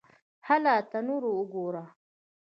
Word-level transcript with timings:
_هله! 0.47 0.75
تنور 0.91 1.23
وګوره! 1.39 1.85